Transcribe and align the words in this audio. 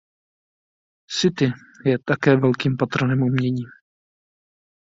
City 1.07 1.51
je 1.85 1.99
také 1.99 2.35
velkým 2.35 2.77
patronem 2.77 3.21
umění. 3.21 3.61